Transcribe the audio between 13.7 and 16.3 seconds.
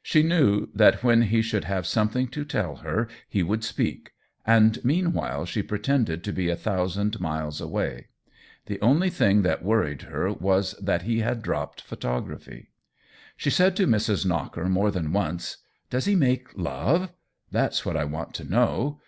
to Mrs. Knocker more than once:" Does he